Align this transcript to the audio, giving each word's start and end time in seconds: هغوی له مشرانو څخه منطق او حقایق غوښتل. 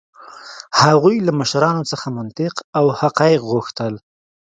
هغوی 0.81 1.15
له 1.27 1.31
مشرانو 1.39 1.83
څخه 1.91 2.07
منطق 2.17 2.53
او 2.77 2.85
حقایق 2.99 3.41
غوښتل. 3.51 3.93